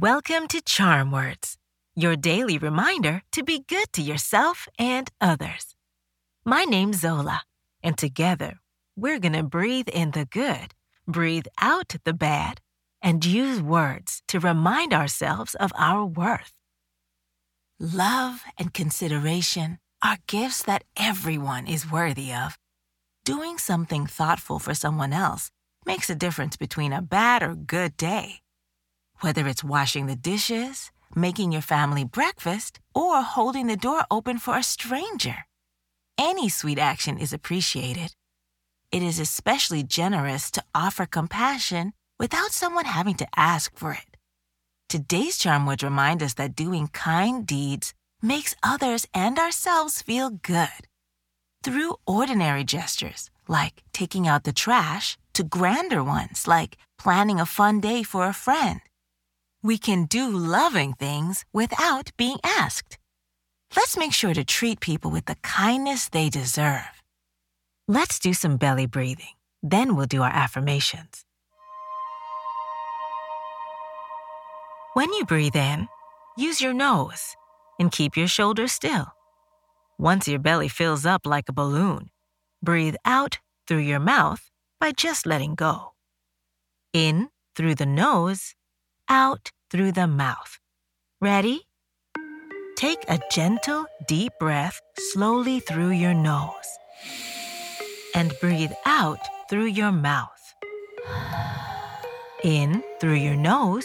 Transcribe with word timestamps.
Welcome 0.00 0.48
to 0.48 0.62
Charm 0.62 1.10
Words, 1.10 1.58
your 1.94 2.16
daily 2.16 2.56
reminder 2.56 3.20
to 3.32 3.42
be 3.42 3.64
good 3.68 3.92
to 3.92 4.00
yourself 4.00 4.66
and 4.78 5.10
others. 5.20 5.76
My 6.42 6.64
name's 6.64 7.00
Zola, 7.00 7.42
and 7.82 7.98
together 7.98 8.60
we're 8.96 9.18
going 9.18 9.34
to 9.34 9.42
breathe 9.42 9.90
in 9.90 10.12
the 10.12 10.24
good, 10.24 10.72
breathe 11.06 11.48
out 11.60 11.94
the 12.04 12.14
bad, 12.14 12.62
and 13.02 13.26
use 13.26 13.60
words 13.60 14.22
to 14.28 14.40
remind 14.40 14.94
ourselves 14.94 15.54
of 15.54 15.70
our 15.76 16.06
worth. 16.06 16.54
Love 17.78 18.42
and 18.56 18.72
consideration 18.72 19.80
are 20.02 20.16
gifts 20.26 20.62
that 20.62 20.84
everyone 20.96 21.66
is 21.66 21.90
worthy 21.90 22.32
of. 22.32 22.56
Doing 23.26 23.58
something 23.58 24.06
thoughtful 24.06 24.60
for 24.60 24.72
someone 24.72 25.12
else 25.12 25.50
makes 25.84 26.08
a 26.08 26.14
difference 26.14 26.56
between 26.56 26.94
a 26.94 27.02
bad 27.02 27.42
or 27.42 27.54
good 27.54 27.98
day. 27.98 28.40
Whether 29.20 29.46
it's 29.48 29.62
washing 29.62 30.06
the 30.06 30.16
dishes, 30.16 30.90
making 31.14 31.52
your 31.52 31.60
family 31.60 32.04
breakfast, 32.04 32.80
or 32.94 33.20
holding 33.20 33.66
the 33.66 33.76
door 33.76 34.02
open 34.10 34.38
for 34.38 34.56
a 34.56 34.62
stranger, 34.62 35.44
any 36.16 36.48
sweet 36.48 36.78
action 36.78 37.18
is 37.18 37.30
appreciated. 37.34 38.14
It 38.90 39.02
is 39.02 39.20
especially 39.20 39.82
generous 39.82 40.50
to 40.52 40.64
offer 40.74 41.04
compassion 41.04 41.92
without 42.18 42.52
someone 42.52 42.86
having 42.86 43.14
to 43.16 43.28
ask 43.36 43.76
for 43.76 43.92
it. 43.92 44.16
Today's 44.88 45.36
charm 45.36 45.66
words 45.66 45.84
remind 45.84 46.22
us 46.22 46.34
that 46.34 46.56
doing 46.56 46.88
kind 46.88 47.46
deeds 47.46 47.92
makes 48.22 48.56
others 48.62 49.06
and 49.12 49.38
ourselves 49.38 50.00
feel 50.00 50.30
good. 50.30 50.88
Through 51.62 51.96
ordinary 52.06 52.64
gestures, 52.64 53.30
like 53.48 53.82
taking 53.92 54.26
out 54.26 54.44
the 54.44 54.52
trash, 54.54 55.18
to 55.34 55.44
grander 55.44 56.02
ones, 56.02 56.48
like 56.48 56.78
planning 56.98 57.38
a 57.38 57.44
fun 57.44 57.80
day 57.80 58.02
for 58.02 58.26
a 58.26 58.32
friend 58.32 58.80
we 59.62 59.78
can 59.78 60.06
do 60.06 60.30
loving 60.30 60.94
things 60.94 61.44
without 61.52 62.10
being 62.16 62.38
asked. 62.44 62.98
Let's 63.76 63.96
make 63.96 64.12
sure 64.12 64.34
to 64.34 64.44
treat 64.44 64.80
people 64.80 65.10
with 65.10 65.26
the 65.26 65.36
kindness 65.42 66.08
they 66.08 66.28
deserve. 66.28 67.02
Let's 67.86 68.18
do 68.18 68.34
some 68.34 68.56
belly 68.56 68.86
breathing. 68.86 69.36
Then 69.62 69.94
we'll 69.94 70.06
do 70.06 70.22
our 70.22 70.30
affirmations. 70.32 71.24
When 74.94 75.12
you 75.12 75.24
breathe 75.24 75.56
in, 75.56 75.88
use 76.36 76.60
your 76.60 76.74
nose 76.74 77.36
and 77.78 77.92
keep 77.92 78.16
your 78.16 78.26
shoulders 78.26 78.72
still. 78.72 79.12
Once 79.98 80.26
your 80.26 80.38
belly 80.38 80.68
fills 80.68 81.04
up 81.06 81.26
like 81.26 81.48
a 81.48 81.52
balloon, 81.52 82.10
breathe 82.62 82.96
out 83.04 83.38
through 83.68 83.78
your 83.78 84.00
mouth 84.00 84.50
by 84.80 84.92
just 84.92 85.26
letting 85.26 85.54
go. 85.54 85.92
In 86.92 87.28
through 87.54 87.76
the 87.76 87.86
nose 87.86 88.54
out 89.10 89.50
through 89.70 89.92
the 89.92 90.06
mouth. 90.06 90.58
Ready? 91.20 91.66
Take 92.76 93.04
a 93.08 93.18
gentle, 93.30 93.84
deep 94.06 94.32
breath 94.38 94.80
slowly 95.12 95.60
through 95.60 95.90
your 95.90 96.14
nose 96.14 96.70
and 98.14 98.32
breathe 98.40 98.72
out 98.86 99.18
through 99.50 99.66
your 99.66 99.92
mouth. 99.92 100.54
In 102.44 102.82
through 103.00 103.16
your 103.16 103.34
nose 103.34 103.84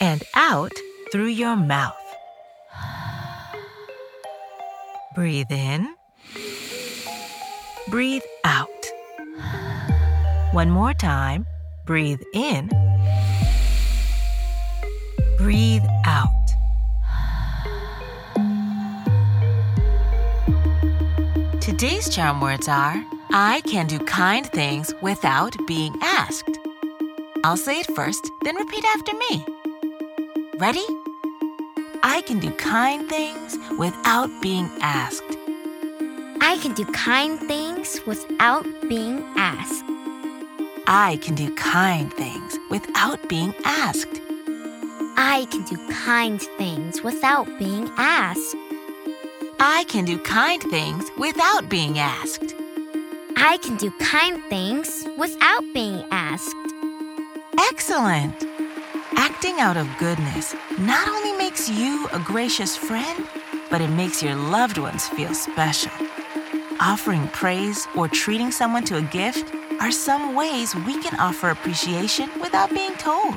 and 0.00 0.22
out 0.34 0.72
through 1.12 1.28
your 1.28 1.56
mouth. 1.56 1.94
Breathe 5.14 5.50
in. 5.50 5.94
Breathe 7.88 8.22
out. 8.44 8.68
One 10.52 10.70
more 10.70 10.92
time. 10.92 11.46
Breathe 11.86 12.22
in 12.34 12.70
breathe 15.44 15.84
out. 16.06 16.30
Today's 21.60 22.08
charm 22.08 22.40
words 22.40 22.66
are 22.66 23.04
I 23.30 23.60
can 23.66 23.86
do 23.86 23.98
kind 23.98 24.46
things 24.46 24.94
without 25.02 25.54
being 25.66 25.94
asked. 26.00 26.58
I'll 27.44 27.58
say 27.58 27.80
it 27.80 27.94
first, 27.94 28.26
then 28.42 28.56
repeat 28.56 28.86
after 28.86 29.12
me. 29.12 29.44
Ready? 30.58 30.86
I 32.02 32.22
can 32.26 32.38
do 32.40 32.50
kind 32.52 33.06
things 33.06 33.58
without 33.78 34.30
being 34.40 34.70
asked. 34.80 35.36
I 36.40 36.56
can 36.62 36.72
do 36.72 36.86
kind 36.86 37.38
things 37.38 38.00
without 38.06 38.64
being 38.88 39.22
asked. 39.36 39.84
I 40.86 41.18
can 41.20 41.34
do 41.34 41.54
kind 41.54 42.10
things 42.14 42.58
without 42.70 43.28
being 43.28 43.54
asked. 43.66 44.23
I 45.16 45.46
can 45.50 45.62
do 45.62 45.76
kind 45.88 46.40
things 46.58 47.02
without 47.02 47.46
being 47.58 47.90
asked. 47.96 48.56
I 49.60 49.84
can 49.88 50.04
do 50.04 50.18
kind 50.18 50.60
things 50.62 51.04
without 51.16 51.68
being 51.68 51.98
asked. 51.98 52.54
I 53.36 53.58
can 53.62 53.76
do 53.76 53.90
kind 54.00 54.42
things 54.48 55.06
without 55.16 55.62
being 55.72 56.04
asked. 56.10 56.54
Excellent! 57.70 58.34
Acting 59.16 59.60
out 59.60 59.76
of 59.76 59.88
goodness 59.98 60.54
not 60.78 61.06
only 61.08 61.32
makes 61.38 61.70
you 61.70 62.08
a 62.12 62.18
gracious 62.18 62.76
friend, 62.76 63.26
but 63.70 63.80
it 63.80 63.90
makes 63.90 64.22
your 64.22 64.34
loved 64.34 64.78
ones 64.78 65.08
feel 65.08 65.32
special. 65.34 65.92
Offering 66.80 67.28
praise 67.28 67.86
or 67.94 68.08
treating 68.08 68.50
someone 68.50 68.84
to 68.84 68.96
a 68.96 69.02
gift 69.02 69.54
are 69.80 69.92
some 69.92 70.34
ways 70.34 70.74
we 70.74 71.00
can 71.00 71.18
offer 71.20 71.50
appreciation 71.50 72.28
without 72.40 72.70
being 72.74 72.94
told. 72.94 73.36